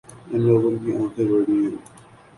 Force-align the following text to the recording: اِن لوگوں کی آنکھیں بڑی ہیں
اِن 0.31 0.39
لوگوں 0.47 0.73
کی 0.81 0.89
آنکھیں 0.99 1.27
بڑی 1.29 1.55
ہیں 1.63 1.75